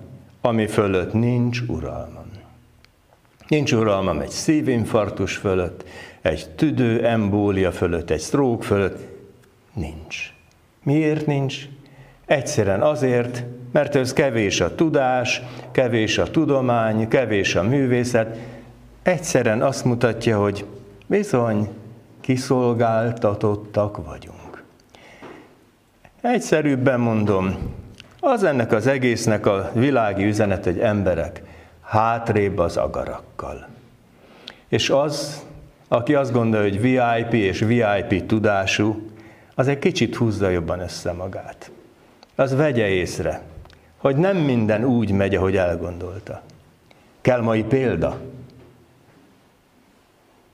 ami 0.45 0.67
fölött 0.67 1.13
nincs 1.13 1.59
uralmam. 1.67 2.31
Nincs 3.47 3.71
uralmam 3.71 4.19
egy 4.19 4.29
szívinfarktus 4.29 5.35
fölött, 5.35 5.83
egy 6.21 6.49
tüdő 6.49 7.05
embólia 7.05 7.71
fölött, 7.71 8.09
egy 8.09 8.19
sztrók 8.19 8.63
fölött. 8.63 9.07
Nincs. 9.73 10.33
Miért 10.83 11.25
nincs? 11.25 11.67
Egyszerűen 12.25 12.81
azért, 12.81 13.43
mert 13.71 13.95
ez 13.95 14.13
kevés 14.13 14.61
a 14.61 14.75
tudás, 14.75 15.41
kevés 15.71 16.17
a 16.17 16.31
tudomány, 16.31 17.07
kevés 17.07 17.55
a 17.55 17.63
művészet. 17.63 18.37
Egyszerűen 19.03 19.61
azt 19.61 19.85
mutatja, 19.85 20.39
hogy 20.39 20.65
bizony, 21.07 21.69
kiszolgáltatottak 22.21 24.05
vagyunk. 24.05 24.63
Egyszerűbben 26.21 26.99
mondom, 26.99 27.73
az 28.23 28.43
ennek 28.43 28.71
az 28.71 28.87
egésznek 28.87 29.45
a 29.45 29.71
világi 29.73 30.25
üzenet, 30.25 30.63
hogy 30.63 30.79
emberek 30.79 31.41
hátrébb 31.81 32.57
az 32.57 32.77
agarakkal. 32.77 33.67
És 34.67 34.89
az, 34.89 35.45
aki 35.87 36.15
azt 36.15 36.31
gondolja, 36.31 36.69
hogy 36.69 36.81
VIP 36.81 37.33
és 37.33 37.59
VIP 37.59 38.25
tudású, 38.25 39.09
az 39.55 39.67
egy 39.67 39.79
kicsit 39.79 40.15
húzza 40.15 40.49
jobban 40.49 40.79
össze 40.79 41.11
magát. 41.11 41.71
Az 42.35 42.55
vegye 42.55 42.87
észre, 42.87 43.41
hogy 43.97 44.15
nem 44.15 44.37
minden 44.37 44.83
úgy 44.83 45.11
megy, 45.11 45.35
ahogy 45.35 45.55
elgondolta. 45.55 46.41
Kell 47.21 47.41
mai 47.41 47.63
példa? 47.63 48.17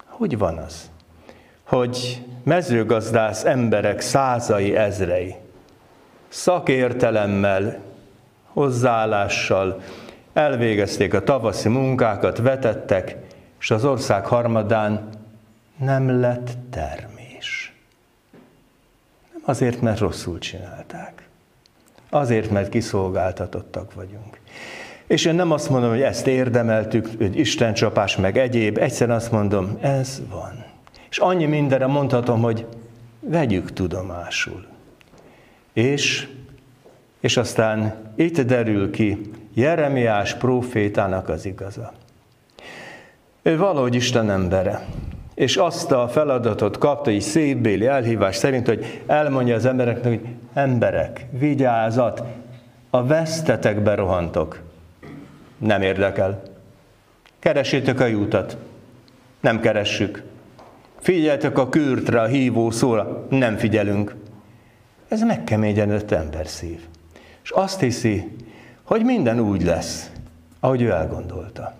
Hogy 0.05 0.37
van 0.37 0.57
az? 0.57 0.89
hogy 1.69 2.21
mezőgazdász 2.43 3.45
emberek 3.45 4.01
százai, 4.01 4.75
ezrei 4.75 5.35
szakértelemmel, 6.29 7.79
hozzáállással 8.45 9.81
elvégezték 10.33 11.13
a 11.13 11.23
tavaszi 11.23 11.69
munkákat, 11.69 12.37
vetettek, 12.37 13.15
és 13.59 13.71
az 13.71 13.85
ország 13.85 14.25
harmadán 14.25 15.09
nem 15.77 16.19
lett 16.19 16.49
termés. 16.69 17.73
Nem 19.33 19.41
azért, 19.45 19.81
mert 19.81 19.99
rosszul 19.99 20.39
csinálták. 20.39 21.27
Azért, 22.09 22.49
mert 22.49 22.69
kiszolgáltatottak 22.69 23.93
vagyunk. 23.93 24.39
És 25.07 25.25
én 25.25 25.35
nem 25.35 25.51
azt 25.51 25.69
mondom, 25.69 25.89
hogy 25.89 26.01
ezt 26.01 26.27
érdemeltük, 26.27 27.07
hogy 27.17 27.39
Isten 27.39 27.73
csapás 27.73 28.15
meg 28.15 28.37
egyéb, 28.37 28.77
egyszerűen 28.77 29.17
azt 29.17 29.31
mondom, 29.31 29.77
ez 29.81 30.21
van. 30.29 30.65
És 31.09 31.17
annyi 31.17 31.45
mindenre 31.45 31.87
mondhatom, 31.87 32.41
hogy 32.41 32.65
vegyük 33.19 33.73
tudomásul. 33.73 34.65
És, 35.73 36.27
és 37.19 37.37
aztán 37.37 37.95
itt 38.15 38.41
derül 38.41 38.91
ki 38.91 39.31
Jeremiás 39.53 40.33
prófétának 40.33 41.29
az 41.29 41.45
igaza. 41.45 41.91
Ő 43.41 43.57
valahogy 43.57 43.95
Isten 43.95 44.29
embere, 44.29 44.85
és 45.35 45.57
azt 45.57 45.91
a 45.91 46.07
feladatot 46.07 46.77
kapta 46.77 47.11
így 47.11 47.21
szétbéli 47.21 47.85
elhívás 47.85 48.35
szerint, 48.35 48.67
hogy 48.67 49.01
elmondja 49.05 49.55
az 49.55 49.65
embereknek, 49.65 50.03
hogy 50.03 50.29
emberek, 50.53 51.25
vigyázat, 51.31 52.23
a 52.89 53.05
vesztetekbe 53.05 53.95
rohantok. 53.95 54.59
Nem 55.57 55.81
érdekel. 55.81 56.41
Keresétek 57.39 57.99
a 57.99 58.05
jutat. 58.05 58.57
Nem 59.39 59.59
keressük. 59.59 60.23
Figyeltek 60.99 61.57
a 61.57 61.69
kürtre, 61.69 62.21
a 62.21 62.25
hívó 62.25 62.71
szóra, 62.71 63.25
nem 63.29 63.57
figyelünk. 63.57 64.15
Ez 65.09 65.21
megkeményedett 65.21 66.11
ember 66.11 66.47
szív. 66.47 66.79
És 67.43 67.49
azt 67.49 67.79
hiszi, 67.79 68.35
hogy 68.83 69.03
minden 69.03 69.39
úgy 69.39 69.63
lesz, 69.63 70.11
ahogy 70.59 70.81
ő 70.81 70.91
elgondolta. 70.91 71.73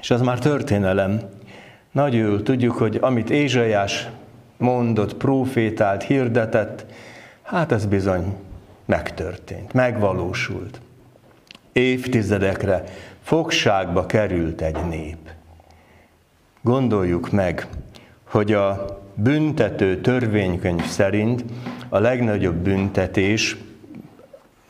És 0.00 0.10
az 0.10 0.20
már 0.20 0.38
történelem. 0.38 1.20
Nagyül 1.92 2.42
tudjuk, 2.42 2.76
hogy 2.76 2.98
amit 3.00 3.30
Ézsaiás 3.30 4.08
mondott, 4.56 5.14
profétált, 5.14 6.02
hirdetett, 6.02 6.86
hát 7.42 7.72
ez 7.72 7.86
bizony 7.86 8.36
megtörtént, 8.84 9.72
megvalósult. 9.72 10.80
Évtizedekre 11.72 12.84
fogságba 13.22 14.06
került 14.06 14.60
egy 14.60 14.86
nép. 14.88 15.30
Gondoljuk 16.62 17.30
meg, 17.30 17.66
hogy 18.24 18.52
a 18.52 19.02
büntető 19.14 20.00
törvénykönyv 20.00 20.84
szerint 20.84 21.44
a 21.88 21.98
legnagyobb 21.98 22.56
büntetés, 22.56 23.56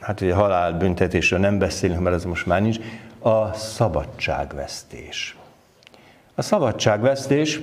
hát 0.00 0.20
ugye 0.20 0.34
halálbüntetésről 0.34 1.38
nem 1.38 1.58
beszélünk, 1.58 2.00
mert 2.00 2.16
ez 2.16 2.24
most 2.24 2.46
már 2.46 2.62
nincs, 2.62 2.78
a 3.20 3.52
szabadságvesztés. 3.52 5.36
A 6.34 6.42
szabadságvesztés, 6.42 7.60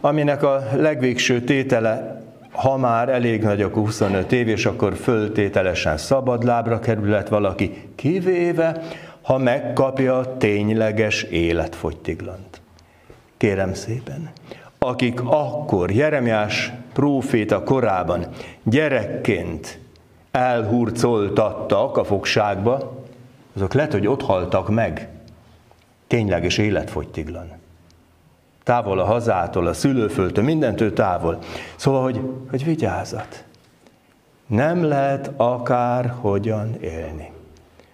aminek 0.00 0.42
a 0.42 0.62
legvégső 0.74 1.40
tétele, 1.40 2.22
ha 2.52 2.76
már 2.76 3.08
elég 3.08 3.42
nagy, 3.42 3.62
akkor 3.62 3.82
25 3.82 4.32
év, 4.32 4.48
és 4.48 4.66
akkor 4.66 4.94
föltételesen 4.94 5.96
szabadlábra 5.96 6.78
kerülhet 6.78 7.28
valaki, 7.28 7.88
kivéve, 7.94 8.82
ha 9.22 9.38
megkapja 9.38 10.18
a 10.18 10.36
tényleges 10.36 11.22
életfogytiglant. 11.22 12.60
Kérem 13.36 13.74
szépen, 13.74 14.30
akik 14.82 15.20
akkor 15.24 15.90
Jeremiás 15.90 16.72
próféta 16.92 17.62
korában 17.62 18.26
gyerekként 18.62 19.78
elhurcoltattak 20.30 21.96
a 21.96 22.04
fogságba, 22.04 22.98
azok 23.56 23.72
lehet, 23.74 23.92
hogy 23.92 24.06
ott 24.06 24.22
haltak 24.22 24.68
meg. 24.68 25.08
Tényleges 26.06 26.58
életfogytiglan. 26.58 27.50
Távol 28.62 28.98
a 28.98 29.04
hazától, 29.04 29.66
a 29.66 29.72
szülőföldtől, 29.72 30.44
mindentől 30.44 30.92
távol. 30.92 31.38
Szóval, 31.76 32.02
hogy, 32.02 32.20
hogy 32.50 32.64
vigyázat. 32.64 33.44
Nem 34.46 34.84
lehet 34.84 35.30
akár 35.36 36.14
hogyan 36.20 36.74
élni. 36.80 37.30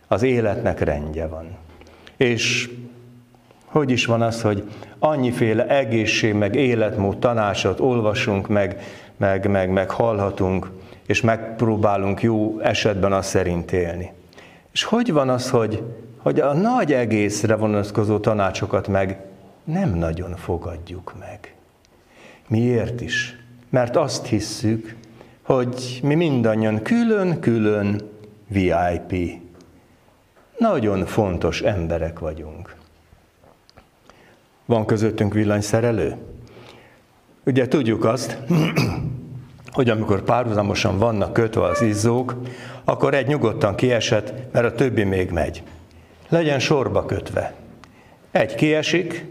Az 0.09 0.23
életnek 0.23 0.81
rendje 0.81 1.27
van. 1.27 1.57
És 2.17 2.71
hogy 3.67 3.91
is 3.91 4.07
van 4.07 4.23
az, 4.23 4.43
hogy 4.43 4.65
annyiféle 4.99 5.67
egészség, 5.67 6.35
meg 6.35 6.55
életmód 6.55 7.19
tanácsot 7.19 7.81
olvasunk, 7.81 8.49
meg, 8.49 8.83
meg, 9.17 9.51
meg, 9.51 9.71
meg 9.71 9.91
hallhatunk, 9.91 10.71
és 11.07 11.21
megpróbálunk 11.21 12.23
jó 12.23 12.61
esetben 12.61 13.13
azt 13.13 13.29
szerint 13.29 13.73
élni. 13.73 14.13
És 14.73 14.85
hogy 14.85 15.13
van 15.13 15.29
az, 15.29 15.51
hogy, 15.51 15.83
hogy 16.19 16.41
a 16.41 16.53
nagy 16.53 16.93
egészre 16.93 17.57
vonatkozó 17.57 18.19
tanácsokat 18.19 18.89
meg 18.89 19.19
nem 19.65 19.95
nagyon 19.95 20.37
fogadjuk 20.37 21.15
meg. 21.19 21.55
Miért 22.49 23.01
is? 23.01 23.37
Mert 23.69 23.97
azt 23.97 24.27
hisszük, 24.27 24.97
hogy 25.43 26.01
mi 26.03 26.15
mindannyian 26.15 26.83
külön-külön 26.83 28.11
VIP. 28.49 29.41
Nagyon 30.59 31.07
fontos 31.07 31.63
emberek 31.63 32.19
vagyunk. 32.19 32.77
Van 34.67 34.87
közöttünk 34.87 35.35
villanyszerelő? 35.35 36.17
Ugye 37.45 37.69
tudjuk 37.69 38.05
azt, 38.05 38.39
hogy 39.73 39.91
amikor 39.91 40.23
párhuzamosan 40.23 40.99
vannak 40.99 41.33
kötve 41.33 41.63
az 41.63 41.83
izzók, 41.83 42.35
akkor 42.85 43.15
egy 43.15 43.27
nyugodtan 43.27 43.75
kiesett, 43.75 44.53
mert 44.53 44.67
a 44.67 44.75
többi 44.75 45.05
még 45.05 45.31
megy. 45.31 45.63
Legyen 46.29 46.59
sorba 46.59 47.05
kötve. 47.05 47.55
Egy 48.31 48.55
kiesik, 48.55 49.25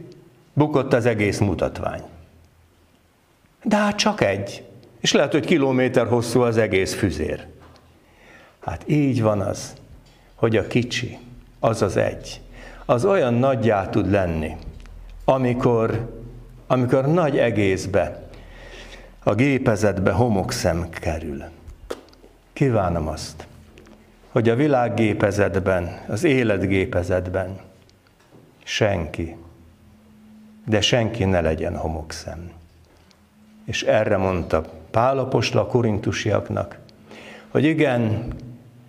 bukott 0.54 0.94
az 0.94 1.06
egész 1.06 1.40
mutatvány. 1.40 2.02
De 3.64 3.76
hát 3.76 3.96
csak 3.96 4.22
egy. 4.22 4.64
És 5.00 5.12
lehet, 5.12 5.32
hogy 5.32 5.46
kilométer 5.46 6.08
hosszú 6.08 6.42
az 6.42 6.58
egész 6.58 6.94
füzér. 6.94 7.46
Hát 8.66 8.84
így 8.86 9.22
van 9.22 9.42
az, 9.42 9.74
hogy 10.36 10.58
a 10.58 10.68
kicsi, 10.68 11.18
az 11.60 11.82
az 11.82 11.98
egy, 11.98 12.42
az 12.86 13.06
olyan 13.06 13.34
nagyjá 13.34 13.90
tud 13.90 14.12
lenni, 14.12 14.56
amikor, 15.26 16.12
amikor 16.68 17.08
nagy 17.08 17.38
egészbe 17.38 18.24
a 19.24 19.36
gépezetbe 19.36 20.12
homokszem 20.12 20.90
kerül. 20.90 21.44
Kívánom 22.54 23.08
azt, 23.08 23.48
hogy 24.32 24.50
a 24.50 24.56
világgépezetben, 24.56 26.00
az 26.08 26.24
életgépezetben 26.24 27.58
senki, 28.64 29.36
de 30.66 30.82
senki 30.82 31.24
ne 31.24 31.42
legyen 31.42 31.78
homokszem. 31.78 32.52
És 33.66 33.84
erre 33.84 34.18
mondta 34.18 34.64
Pálapostla 34.92 35.62
a 35.62 35.68
korintusiaknak, 35.68 36.78
hogy 37.50 37.64
igen, 37.64 38.34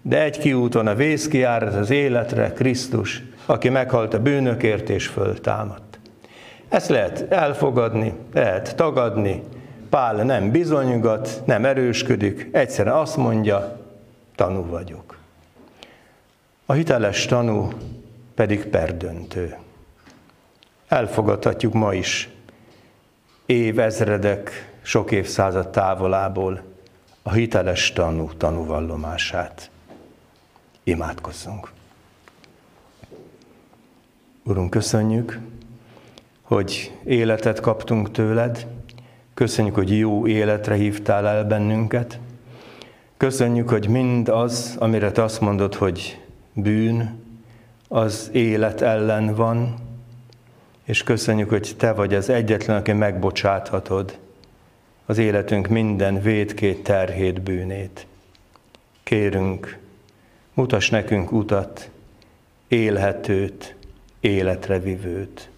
de 0.03 0.23
egy 0.23 0.39
kiúton 0.39 0.87
a 0.87 0.95
vész 0.95 1.29
kiárat 1.29 1.75
az 1.75 1.91
életre, 1.91 2.53
Krisztus, 2.53 3.23
aki 3.47 3.69
meghalt 3.69 4.15
a 4.15 4.23
bűnökért 4.23 4.89
és 4.89 5.07
föltámadt. 5.07 5.86
Ezt 6.69 6.89
lehet 6.89 7.33
elfogadni, 7.33 8.15
lehet 8.33 8.77
tagadni, 8.77 9.43
Pál 9.91 10.15
nem 10.15 10.51
bizonygat, 10.51 11.43
nem 11.45 11.65
erősködik, 11.65 12.49
egyszerűen 12.53 12.95
azt 12.95 13.17
mondja, 13.17 13.81
tanú 14.35 14.67
vagyok. 14.67 15.19
A 16.67 16.73
hiteles 16.73 17.27
tanú 17.27 17.69
pedig 18.35 18.67
perdöntő. 18.67 19.57
Elfogadhatjuk 20.89 21.73
ma 21.73 21.95
is 21.95 22.29
évezredek, 23.47 24.75
sok 24.83 25.11
évszázad 25.11 25.69
távolából 25.69 26.63
a 27.23 27.33
hiteles 27.33 27.93
tanú 27.93 28.33
tanúvallomását. 28.37 29.71
Imádkozzunk. 30.83 31.73
Urunk, 34.45 34.71
köszönjük, 34.71 35.41
hogy 36.47 36.93
életet 37.05 37.61
kaptunk 37.61 38.11
tőled, 38.11 38.67
köszönjük, 39.35 39.75
hogy 39.75 39.99
jó 39.99 40.27
életre 40.27 40.75
hívtál 40.75 41.27
el 41.27 41.45
bennünket, 41.45 42.19
köszönjük, 43.17 43.69
hogy 43.69 43.89
mind 43.89 44.29
az, 44.29 44.77
amire 44.79 45.13
te 45.13 45.23
azt 45.23 45.41
mondod, 45.41 45.75
hogy 45.75 46.21
bűn, 46.53 47.23
az 47.89 48.31
élet 48.33 48.81
ellen 48.81 49.35
van, 49.35 49.75
és 50.85 51.03
köszönjük, 51.03 51.49
hogy 51.49 51.75
te 51.77 51.93
vagy 51.93 52.15
az 52.15 52.29
egyetlen, 52.29 52.77
aki 52.77 52.93
megbocsáthatod 52.93 54.19
az 55.07 55.19
életünk 55.19 55.69
minden 55.69 56.21
védkét, 56.21 56.83
terhét, 56.83 57.43
bűnét. 57.43 58.07
Kérünk, 59.03 59.79
mutass 60.55 60.91
nekünk 60.91 61.33
utat, 61.33 61.91
élhetőt, 62.69 63.75
életre 64.21 64.79
vivőt. 64.79 65.49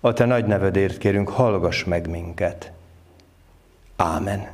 A 0.00 0.12
te 0.12 0.24
nagy 0.24 0.46
nevedért 0.46 0.98
kérünk, 0.98 1.28
hallgass 1.28 1.84
meg 1.84 2.08
minket. 2.08 2.72
Ámen. 3.96 4.48